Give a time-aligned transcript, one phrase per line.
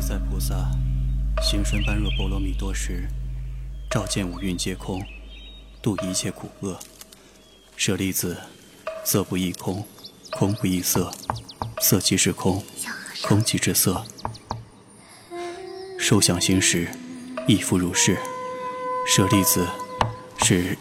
[0.00, 0.54] 自在菩萨
[1.42, 3.08] 行深般若波罗蜜多时，
[3.90, 5.04] 照见五蕴皆空，
[5.82, 6.78] 度一切苦厄。
[7.76, 8.36] 舍利子，
[9.04, 9.84] 色不异空，
[10.30, 11.10] 空不异色，
[11.80, 12.62] 色即是空，
[13.22, 14.04] 空即是色。
[15.98, 16.88] 受想行识，
[17.48, 18.16] 亦复如是。
[19.04, 19.66] 舍利子，
[20.44, 20.78] 是。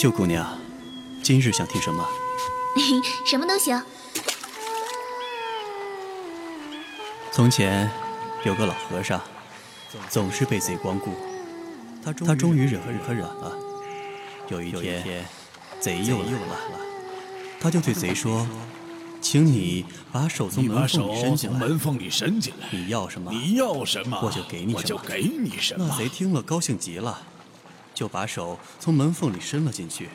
[0.00, 0.58] 秀姑娘，
[1.22, 2.02] 今日想听什么？
[3.26, 3.78] 什么都行。
[7.30, 7.90] 从前
[8.42, 9.20] 有个老和尚，
[10.08, 11.10] 总是被贼光顾，
[12.02, 13.54] 他他终于忍无可忍了。
[14.48, 15.26] 有一天，
[15.78, 16.80] 贼又来了，
[17.60, 18.48] 他就对贼说
[19.20, 20.88] ：“请你把手从门
[21.78, 23.30] 缝里伸进来，你要什么？
[23.30, 24.18] 你要什么？
[24.22, 24.78] 我就给你什么。
[24.78, 27.20] 我就给你什么。”那贼听了高兴极了。
[28.00, 30.08] 就把手从门缝里伸了进去，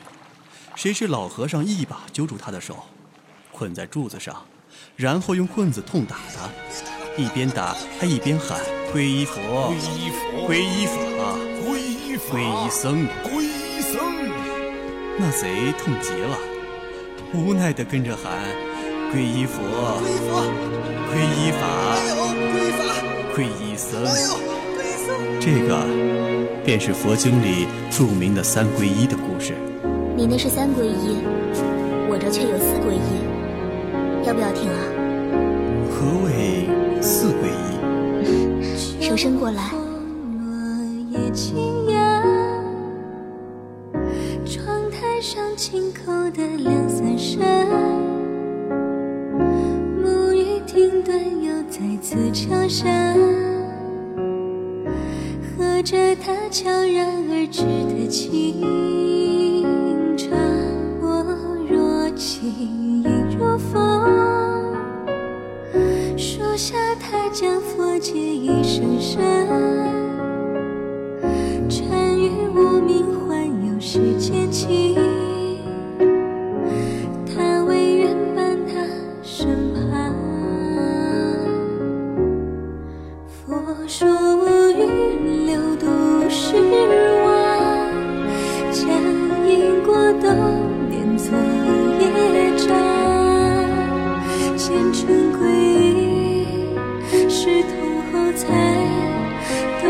[0.74, 2.78] 谁知老和尚一把揪住他的手，
[3.52, 4.44] 捆在柱子上，
[4.96, 6.50] 然后用棍子痛打他，
[7.16, 8.60] 一边打还一边喊
[8.92, 10.98] ：“皈依佛，皈依佛，皈依法，
[11.62, 13.94] 皈依法，皈依僧，皈依僧。”
[15.16, 16.36] 那贼痛极了，
[17.32, 18.50] 无奈地跟着喊
[19.14, 19.62] ：“皈依佛，
[20.02, 20.42] 皈依佛，
[21.06, 21.62] 皈依法，
[22.02, 22.82] 皈依法，
[23.36, 24.02] 皈依僧。”
[24.74, 25.06] 皈依僧。
[25.40, 26.45] 这个。
[26.66, 29.54] 便是佛经里著名的三皈依的故事。
[30.16, 31.18] 你那是三皈依，
[32.10, 34.80] 我这却有四皈依，要不要听啊？
[35.88, 36.66] 何谓
[37.00, 37.46] 四皈
[38.98, 39.00] 依？
[39.00, 39.62] 手伸过来。
[44.44, 47.40] 窗台上轻扣的两三声，
[50.02, 51.14] 沐浴停顿
[51.44, 53.55] 又再次敲声。
[55.86, 58.60] 着他悄然而至的清
[60.18, 60.34] 茶，
[61.00, 61.24] 我
[61.70, 62.52] 若轻
[63.04, 63.72] 盈如风，
[66.18, 69.22] 树下他将佛偈一声声，
[90.20, 90.28] 都
[90.88, 91.36] 念作
[92.00, 92.68] 业障
[94.56, 96.46] 虔诚皈依
[97.28, 97.72] 是痛
[98.12, 98.44] 后才
[99.80, 99.84] 懂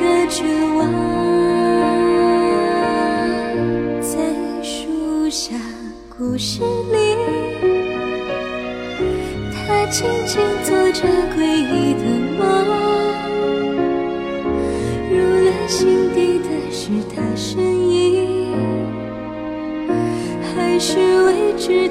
[0.00, 0.44] 得绝
[0.76, 0.80] 望
[4.00, 4.12] 在
[4.62, 5.54] 树下
[6.16, 6.62] 故事
[6.92, 7.16] 里
[9.52, 11.02] 他静静坐着
[11.34, 11.53] 柜
[21.84, 21.90] 徒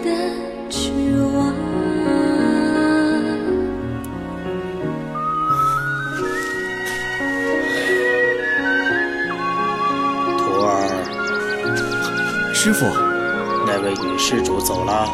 [10.61, 10.73] 儿，
[12.53, 12.85] 师傅。
[13.65, 15.07] 那位女施主走了，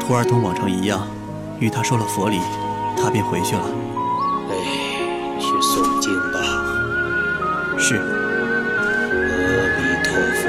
[0.00, 1.06] 徒儿同往常一样，
[1.60, 2.40] 与她说了佛礼，
[2.96, 3.62] 她便回去了。
[4.50, 4.54] 哎，
[5.38, 6.40] 去诵经吧。
[7.78, 7.96] 是。
[7.96, 8.00] 阿
[9.76, 10.48] 弥陀佛。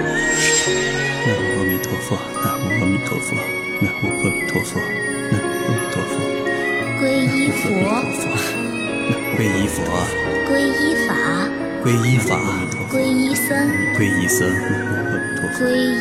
[1.28, 2.16] 南无阿弥陀佛。
[3.08, 3.30] 南无阿弥陀佛。
[3.80, 4.76] 南无阿弥陀佛。
[5.32, 6.12] 南无阿弥陀佛。
[7.00, 7.64] 皈依佛。
[9.28, 9.78] 皈依佛。
[10.50, 11.10] 皈依法。
[11.86, 12.30] 皈依法。
[12.92, 13.48] 皈依僧。
[13.98, 14.38] 皈依僧。
[15.58, 15.96] 皈依。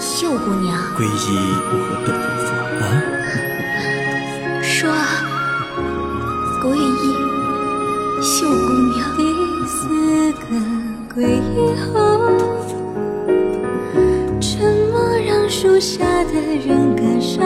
[0.00, 1.06] 秀姑娘，皈依
[1.70, 1.72] 佛
[2.80, 2.82] 啊！
[4.62, 4.90] 说，
[6.62, 7.04] 皈依
[8.22, 8.56] 秀姑
[8.90, 8.98] 娘。
[9.16, 9.20] 第
[9.66, 9.78] 四
[10.32, 10.42] 个
[11.14, 11.46] 皈依
[16.54, 17.42] 人感伤。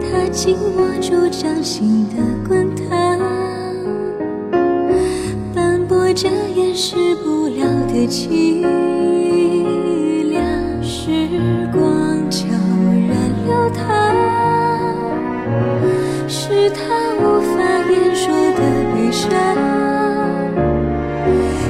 [0.00, 2.16] 他紧握住掌心的
[2.46, 3.18] 滚烫，
[5.54, 8.62] 斑驳着掩饰不了的凄
[10.30, 10.42] 凉。
[10.82, 11.28] 时
[11.72, 12.46] 光悄
[13.08, 13.10] 然
[13.46, 13.82] 流淌，
[16.28, 16.80] 是他
[17.20, 17.54] 无法
[17.90, 18.60] 言说的
[18.94, 19.28] 悲伤，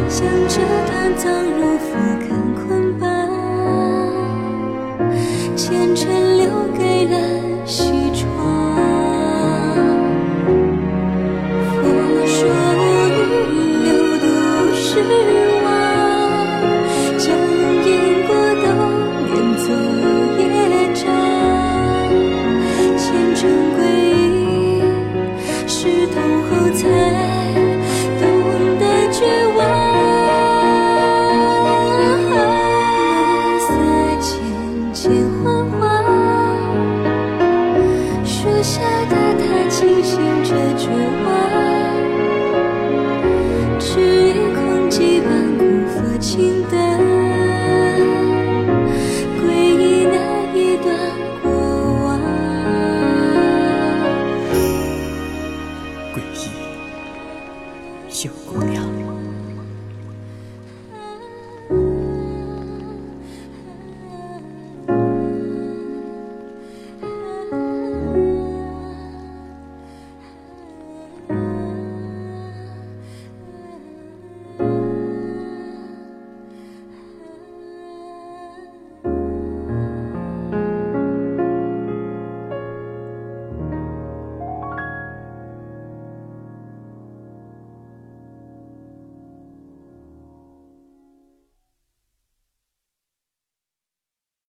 [0.09, 1.25] 将这段葬
[1.59, 1.91] 入佛
[35.41, 35.82] Hôm